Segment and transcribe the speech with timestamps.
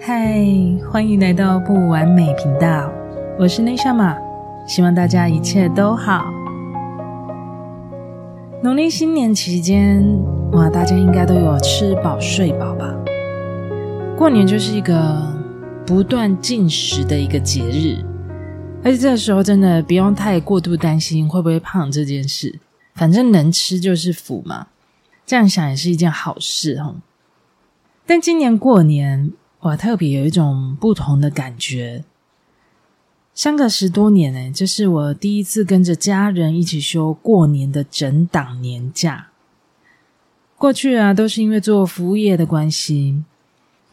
[0.00, 0.42] 嗨，
[0.90, 2.90] 欢迎来到不完美频道，
[3.38, 4.16] 我是内夏玛，
[4.66, 6.37] 希望大家一切都好。
[8.60, 10.04] 农历新年期间，
[10.50, 12.92] 哇，大家应该都有吃饱睡饱吧？
[14.16, 15.32] 过年就是一个
[15.86, 18.04] 不断进食的一个节日，
[18.82, 22.58] 而且这时候真的不用太过度担心会不会胖这件事，
[22.94, 24.66] 反正能吃就是福嘛。
[25.24, 26.96] 这样想也是一件好事哈。
[28.06, 32.02] 但今年过年，哇，特别有一种不同的感觉。
[33.38, 39.28] 相隔十多年诶，这是我第一次跟着家人一起休过年的整档年假。
[40.56, 43.22] 过去啊，都是因为做服务业的关系，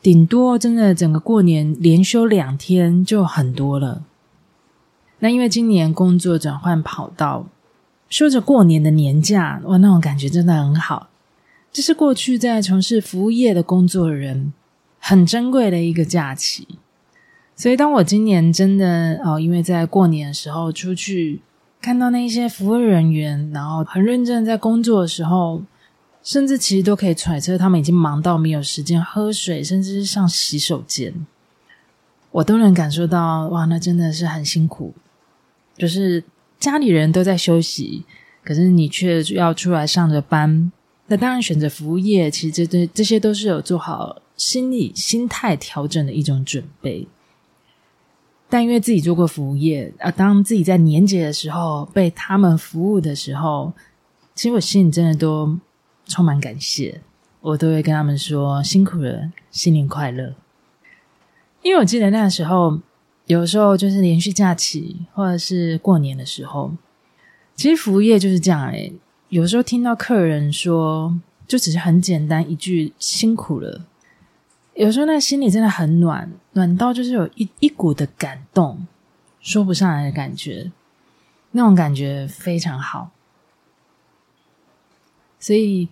[0.00, 4.04] 顶多真的整个过年连休两天就很多了。
[5.18, 7.46] 那因为今年工作转换跑道，
[8.08, 11.10] 休着过年的年假，哇，那种感觉真的很好。
[11.70, 14.54] 这是过去在从事服务业的工作人。
[14.98, 16.66] 很珍贵的一个假期，
[17.56, 21.40] 所以当我今年真的哦，因为在过年的时候出去
[21.80, 25.62] 看到那些服务人员，然后很认真在工作的时候，
[26.22, 31.14] 甚至其实都可以揣测他们已经忙到没有时间喝水，甚至是上洗手间，
[32.32, 34.92] 我都能感受到哇，那真的是很辛苦。
[35.76, 36.24] 就是
[36.58, 38.04] 家里人都在休息，
[38.42, 40.72] 可是你却要出来上着班，
[41.06, 44.20] 那当然选择服务业，其实这这这些都是有做好。
[44.36, 47.06] 心理心态调整的一种准备，
[48.54, 53.72] 但因为自己做过服务业啊，当自己在年节的时候被他们服务的时候，
[54.32, 55.58] 其实我心里真的都
[56.06, 57.00] 充满感谢，
[57.40, 60.34] 我都会跟他们说辛苦了，新年快乐。
[61.62, 62.78] 因为我记得那时候，
[63.26, 66.70] 有时候就是连续假期或者是过年的时候，
[67.56, 68.92] 其实服务业就是这样诶，
[69.30, 71.12] 有时候听到客人说，
[71.48, 73.80] 就只是很简单一句辛苦了。
[74.74, 78.86] 有时候那心里真的很暖，暖到就是有一一股的感动，
[79.40, 80.72] 说不上来的感觉，
[81.52, 83.10] 那种感觉非常好。
[85.38, 85.88] 所以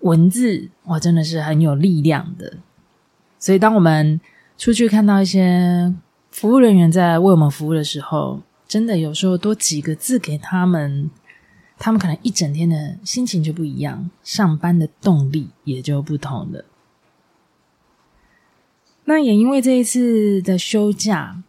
[0.00, 2.58] 文字哇，真的是很有力量的。
[3.38, 4.20] 所以当我们
[4.56, 5.92] 出去看到一些
[6.30, 11.10] 服务人员在为我们服务的时候，真的有时候多几个字给他们，
[11.78, 16.64] 他们可能一整天的心情就不一样，上班的动力也就不同了。
[19.10, 21.42] 那也因为这一次的休假，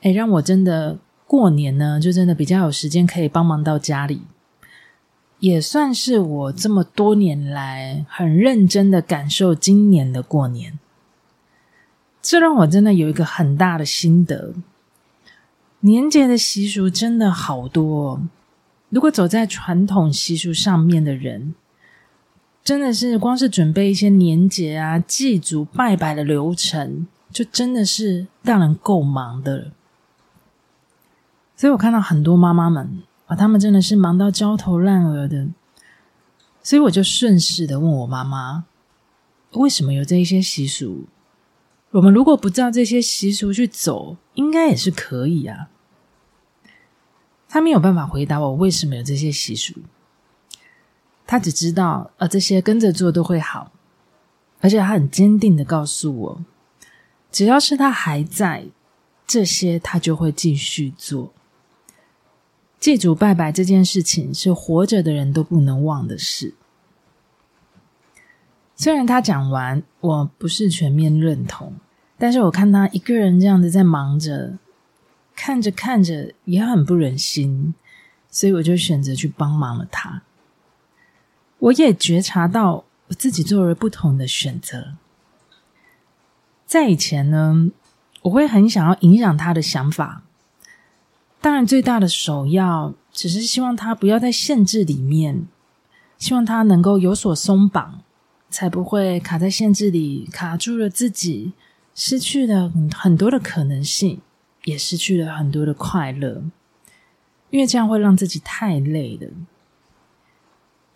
[0.00, 4.22] 哎，让我真的过年呢，就真的比较有时间可以帮忙到家里，
[5.40, 10.78] 也算是我这么多年来很认真的感受今年的过年。
[12.22, 14.54] 这让我真的有一个很大的心得：
[15.80, 18.28] 年节的习俗真的好多哦。
[18.88, 21.56] 如果走在传统习俗上面的人，
[22.62, 29.72] 真的是光是准备一些年节啊、祭祖、拜拜的流程，就真的是让人够忙的。
[31.56, 35.48] 所以我看到很多妈妈们啊，她们真的是忙到焦头烂额的。
[36.62, 38.66] 所以我就顺势的问我妈妈，
[39.52, 41.06] 为什么有这一些习俗？
[41.92, 45.70] 我们如果不照这些习俗去走，应该也是可以啊。
[47.48, 49.74] 她没有办法回答我为什么有这些习俗。
[51.30, 53.70] 他只知道，啊，这些跟着做都会好，
[54.60, 56.44] 而且他很坚定的告诉我，
[57.30, 58.66] 只要是他还在，
[59.28, 61.32] 这些他就会继续做。
[62.80, 66.54] 祭祖拜拜这件事情是活着的人都不能忘的事。
[68.74, 71.74] 虽然他讲完，我不是全面认同，
[72.18, 74.58] 但是我看他一个人这样子在忙着，
[75.36, 77.72] 看着看着也很不忍心，
[78.28, 80.22] 所以我就选择去帮忙了他。
[81.60, 84.94] 我也觉察到我自己做了不同的选择。
[86.66, 87.70] 在以前呢，
[88.22, 90.22] 我会很想要影响他的想法。
[91.40, 95.46] 当然，最大的首要只是希望他不要在限制里面，
[96.18, 98.02] 希望他能够有所松绑，
[98.50, 101.52] 才不会卡在限制里，卡住了自己，
[101.94, 104.20] 失去了很多的可能性，
[104.64, 106.42] 也失去了很多的快乐，
[107.48, 109.28] 因为这样会让自己太累了。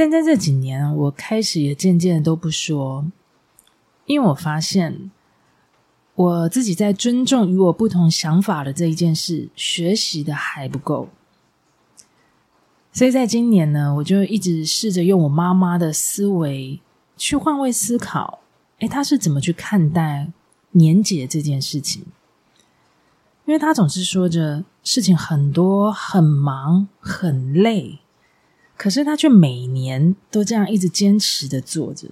[0.00, 3.04] 但在这几年，我开始也渐渐的都不说，
[4.06, 5.10] 因为我发现
[6.14, 11.10] 我自己在尊重与我不同想法的这一件事学习的还不够，
[12.90, 16.80] 所以在今年呢，我就一直试着用我妈妈的思维
[17.18, 18.38] 去换位思考，
[18.78, 20.32] 哎，她是怎么去看待
[20.70, 22.06] 年节这件事情？
[23.44, 27.99] 因为她总是说着事情很多、很忙、很累，
[28.80, 32.08] 可是他却每年都这样一直坚持的做着。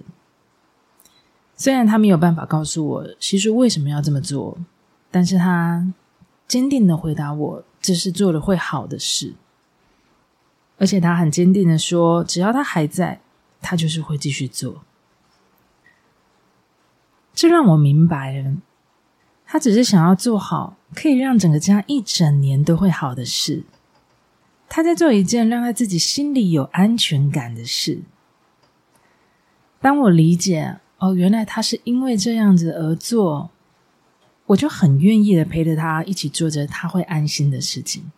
[1.55, 4.55] 虽然他没有办法告诉我习俗为什么要这么做，
[5.09, 5.91] 但是他
[6.47, 9.33] 坚定的回答我，这是做了会好的事。
[10.77, 13.19] 而且他很坚定的说，只要他还在，
[13.59, 14.83] 他就是会继续做。
[17.33, 18.57] 这让我明白了，
[19.43, 23.63] 他只是想要做好可以让整个家一整年都会好的事。
[24.69, 28.01] 他在做一件让他自己心里有安全感的事。
[29.81, 33.49] 当我理解，哦，原来他是因为这样子而做，
[34.45, 38.11] 我就很愿意的陪着他一起做着他会安心的事情，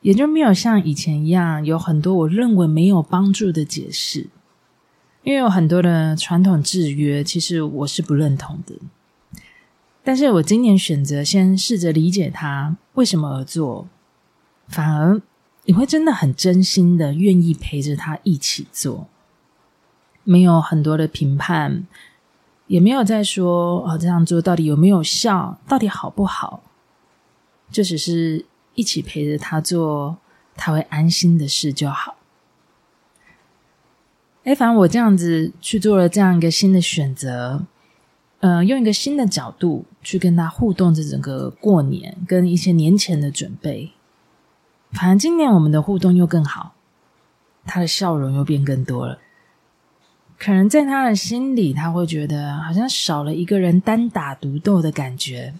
[0.00, 4.28] 也就没有像以前一样有很多我认为没有帮助的解释。
[5.22, 8.74] 因为有很多的传统制约，其实我是不认同的。
[10.02, 13.88] 但是我今年选择先试着理解他为什么而做，
[14.68, 15.20] 反而
[15.64, 19.06] 你会真的很真心的愿意陪着他一起做，
[20.22, 21.86] 没有很多的评判，
[22.66, 26.62] 也没有在说哦，这样做到底有没有效，到底好不好，
[27.70, 28.44] 就只是
[28.74, 30.18] 一起陪着他做
[30.54, 32.16] 他会安心的事就好。
[34.44, 37.64] 哎，反正我这样子去做了这样一个新的选择，
[38.40, 43.93] 呃，用一个新的角度去跟他互动，这整个过年跟一些年前的准备，
[44.94, 46.74] 反正今年我们的互动又更好，
[47.66, 49.18] 他的笑容又变更多了。
[50.38, 55.54] 可能在他的心里，他会觉得好像少了一个人单打独斗的感觉，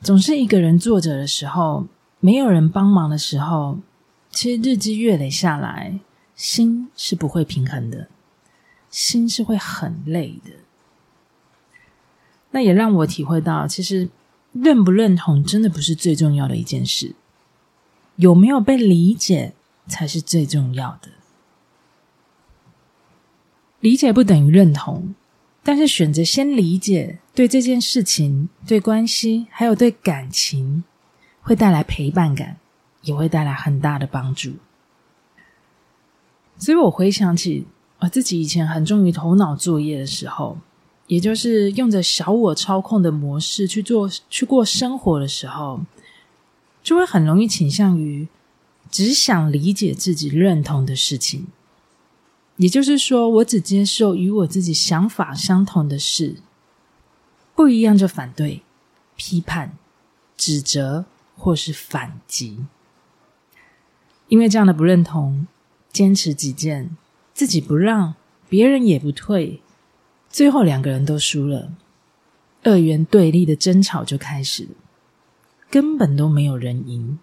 [0.00, 1.86] 总是一个人坐着的时候，
[2.20, 3.78] 没有人帮忙的时候，
[4.30, 6.00] 其实日积月累下来。
[6.36, 8.08] 心是不会平衡的，
[8.90, 10.50] 心是会很累的。
[12.50, 14.08] 那也让我体会到，其实
[14.50, 17.14] 认不认同真的不是最重要的一件事，
[18.16, 19.54] 有没有被理解
[19.86, 21.08] 才是最重要的。
[23.80, 25.14] 理解不等于认同，
[25.62, 30.84] 但是选择先理解，对这件事情、对关系还有对感情，
[31.42, 32.56] 会带来陪伴感，
[33.02, 34.52] 也会带来很大的帮助。
[36.56, 37.66] 所以我回想起
[37.98, 40.56] 我自己以前很重于头脑作业的时候，
[41.08, 45.80] 也就是用着小我操控的模式去做、去过生活的时候，
[46.84, 48.28] 就会很容易倾向于
[48.88, 51.48] 只想理解自己认同的事情。
[52.58, 56.36] 也就是说，我只接受与我自己想法相同的事，
[57.56, 58.62] 不一样就反对、
[59.16, 59.76] 批判、
[60.36, 62.60] 指责或是反击。
[64.28, 65.48] 因为这样的不认同。
[65.92, 66.96] 坚持己见，
[67.34, 68.16] 自己不让，
[68.48, 69.60] 别人也不退，
[70.28, 71.70] 最后两个人都输了，
[72.64, 74.66] 二元对立的争吵就开始，
[75.74, 77.18] 根本都没有人赢。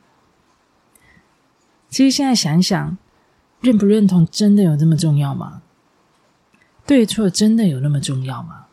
[1.87, 2.97] 其实现在想想，
[3.61, 5.61] 认不认同真的有这么重要吗？
[6.85, 8.65] 对错真的有那么重要吗？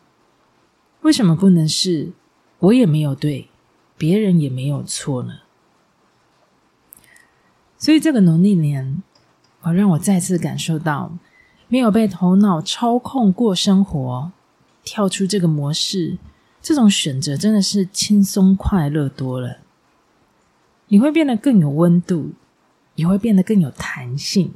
[1.03, 2.11] 为什么不能是
[2.59, 3.47] 我也没有对，
[3.97, 5.35] 别人也没有错呢？
[7.77, 9.01] 所以这个农历年。
[9.61, 11.17] 而让我再次感受到，
[11.69, 14.31] 没有被头脑操控过生活，
[14.83, 16.17] 跳出这个模式，
[16.61, 19.59] 这种选择真的是轻松快乐多了。
[20.89, 22.33] 你会变得更有温度，
[22.95, 24.53] 也会变得更有弹性，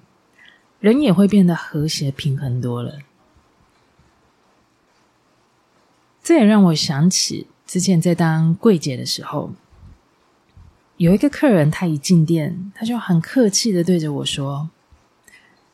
[0.80, 3.00] 人也会变得和谐平衡多了。
[6.24, 9.52] 这也让我想起之前在当柜姐的时候，
[10.98, 14.70] 有一个客人，他一进店，他就很客气的对着我说。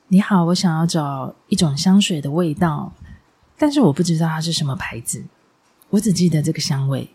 [0.09, 2.91] 你好，我想要找一种香水的味道，
[3.57, 5.23] 但是我不知道它是什么牌子。
[5.91, 7.09] 我只记得这个香味，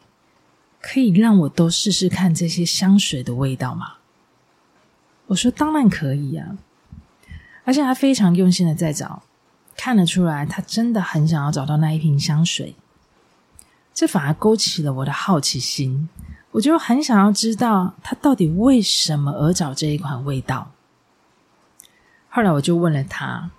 [0.87, 3.95] 可以让我都试试看这些香水的味道吗？
[5.29, 6.59] 我说当然可以啊，
[7.65, 9.23] 而且他非常用心的在找，
[9.75, 12.77] 看得出来他真的很想要找到那一瓶香水。
[13.95, 16.07] 这反而勾起了我的好奇心，
[16.51, 20.71] 我就很想要知道他到底为什么而找这一款味道。
[22.29, 23.51] 后来我就问了他，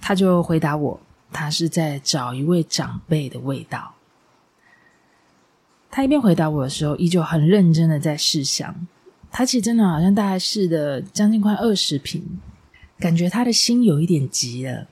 [0.00, 1.00] 他就回答我，
[1.32, 3.94] 他是在找一位长辈的味道。
[5.96, 8.74] 他一边回答我的时候，依旧很认真的在试香。
[9.30, 12.40] 他其实真的好像大概试了将近快二十瓶，
[12.98, 14.88] 感觉他的心有一点急了。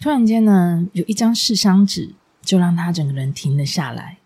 [0.00, 4.16] 突然间呢，有一张试香纸就让他整个人停了下来。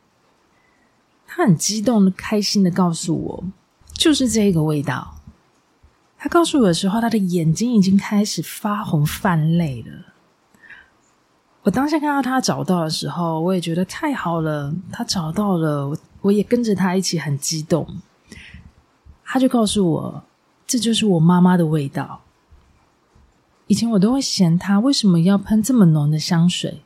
[1.27, 3.45] 他很激动的、开心的告诉我，
[3.93, 5.21] 就是这个味道。
[6.17, 10.15] 他告诉我的时候，他的眼睛已经开始发红泛泪了。
[11.67, 17.85] 我当下看到他找到的时候，我也觉得太好了，他找到了，我也跟着他一起很激动。
[19.25, 20.23] 他就告诉我，
[20.65, 22.21] 这就是我妈妈的味道。
[23.67, 26.83] 以前我都会嫌他为什么要喷这么浓的香水。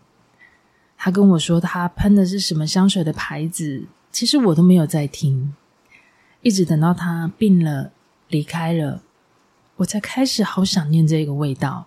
[0.97, 5.55] 他跟我说他喷的是什么香水的牌子，其实我都没有在听。
[6.41, 7.93] 一直等到他病了
[8.29, 9.03] 离开了，
[9.77, 11.85] 我才开始好想念这个味道。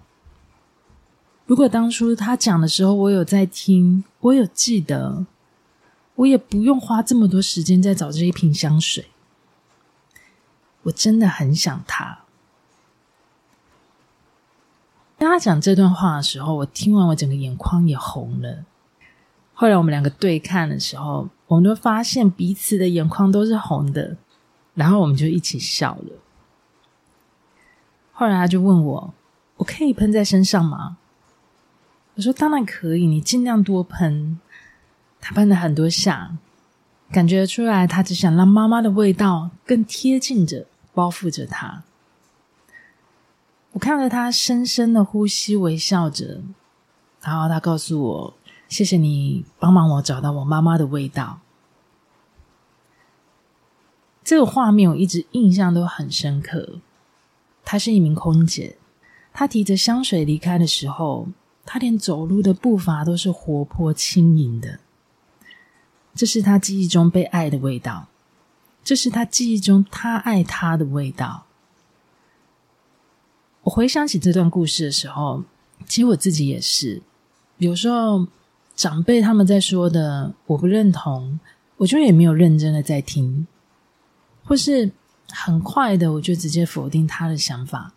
[1.45, 5.25] 如果当初他讲的时候我有在听，我有记得，
[6.15, 9.07] 我也不用花这么多时间在找这一瓶香水。
[10.83, 12.19] 我真的很想他。
[15.17, 18.65] 当他讲这段话的时候，我听完，我整个眼眶也红了。
[19.53, 24.17] 后来我们两个对看的时候，我们都发现彼此的眼眶都是红的，
[24.73, 26.15] 然后我们就一起笑了。
[28.11, 29.13] 后来他就问我
[29.57, 30.97] ：“我可以喷在身上吗？”
[32.15, 34.39] 我说：“当然可以，你尽量多喷。”
[35.19, 36.37] 他喷了很多下，
[37.11, 41.83] 感觉出来他只想让妈妈的味道更贴近着，包覆着他。
[43.71, 46.41] 我看着他深深的呼吸，微笑着，
[47.21, 48.33] 然后他告诉我
[48.69, 51.39] ：“谢谢你帮忙我找到我妈妈的味道。”
[54.23, 56.79] 这个画面我一直印象都很深刻。
[57.65, 58.77] 她是一名空姐，
[59.33, 61.27] 她提着香水离开的时候，
[61.65, 64.79] 他连走路的步伐都是活泼轻盈的。
[66.15, 68.07] 这是他记忆中被爱的味道，
[68.83, 71.45] 这是他记忆中他爱他的味道。
[73.63, 75.43] 我回想起这段故事的时候，
[75.87, 77.01] 其实我自己也是，
[77.57, 78.27] 有时候
[78.75, 81.39] 长辈他们在说的，我不认同，
[81.77, 83.47] 我就也没有认真的在听，
[84.43, 84.91] 或是
[85.29, 87.93] 很快的我就直接否定他的想法。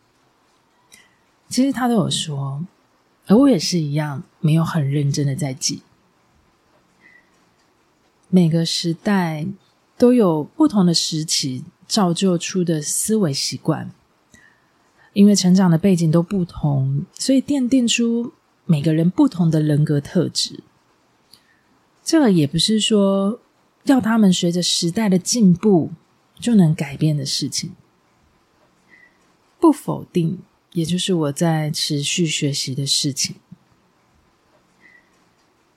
[1.48, 2.64] 其实他都有说，
[3.26, 5.82] 而我也是一样，没有很认真的在记。
[8.28, 9.46] 每个时代
[9.96, 13.90] 都有不同的时期造就出的思维习惯。
[15.12, 18.34] 因为成长的背景都不同，所以奠定出
[18.66, 20.60] 每个人不同的人格特质。
[22.04, 23.40] 这个也不是说
[23.84, 25.90] 要他们随着时代的进步
[26.38, 27.72] 就能改变的事情。
[29.58, 30.40] 不否定，
[30.76, 33.36] 也就是我在持续学习的事情。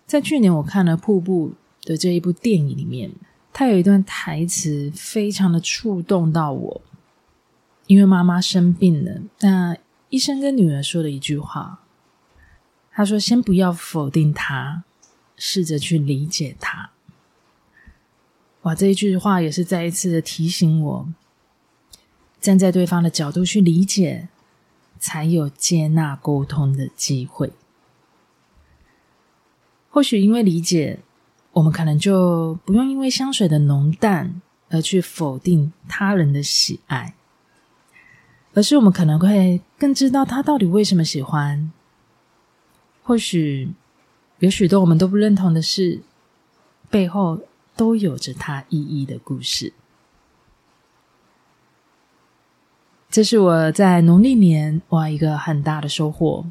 [0.05, 1.53] 在去年我看了《瀑布》
[1.87, 3.09] 的这一部电影里面，
[3.53, 6.81] 它有一段台词非常的触动到我。
[7.87, 9.77] 因为妈妈生病了，那
[10.09, 11.79] 医生跟女儿说了一句话，
[12.91, 14.83] 他说：“先不要否定她，
[15.37, 16.91] 试着去理解她。”
[18.63, 21.09] 哇，这一句话也是再一次的提醒我，
[22.41, 24.27] 站在对方的角度去理解，
[24.99, 27.51] 才有接纳沟通的机会。
[29.89, 30.99] 或许因为理解，
[31.53, 37.15] 我们可能就不用因为香水的浓淡而去否定他人的喜爱。
[38.53, 41.71] 而是我们可能会更知道他到底为什么喜欢。
[43.03, 43.71] 或许
[44.39, 46.01] 有许多我们都不认同的事，
[46.89, 47.39] 背后
[47.75, 49.73] 都有着它意义的故事。
[53.09, 56.45] 这是我在农历年哇一个很大的收获。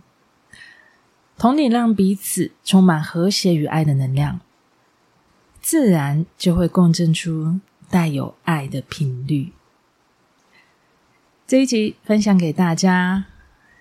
[1.38, 4.40] 同理，让彼此充满和谐与爱的能量，
[5.60, 9.52] 自然就会共振出带有爱的频率。
[11.46, 13.26] 这一集分享给大家，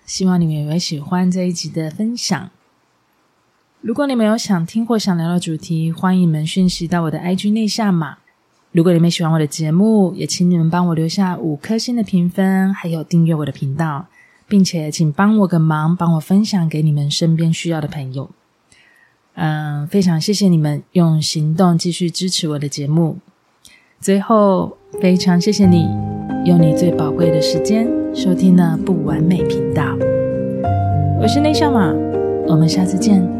[0.06, 2.50] 希望你们也会喜欢这一集的分享。
[3.80, 8.18] 如果你们有想听或想聊的主题，欢迎你们讯息到我的 IG 内下码。
[8.78, 14.06] 如果你们喜欢我的节目，也请你们帮我留下五颗星的评分，还有订阅我的频道，
[14.46, 18.30] 并且请帮我个忙，帮我分享给你们身边需要的朋友。
[19.34, 23.16] 嗯，非常谢谢你们用行动继续支持我的节目。
[24.00, 25.88] 最后，非常谢谢你。
[26.44, 29.82] 用你最宝贵的时间收听了不完美频道，
[31.20, 31.92] 我是内向马，
[32.46, 33.37] 我们下次见。